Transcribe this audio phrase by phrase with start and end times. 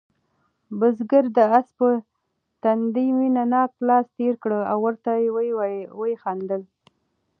[0.79, 1.87] بزګر د آس په
[2.63, 5.11] تندي مینه ناک لاس تېر کړ او ورته
[5.99, 6.61] ویې خندل.